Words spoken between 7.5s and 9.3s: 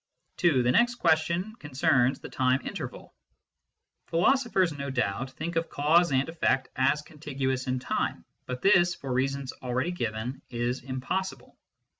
in time, but this, for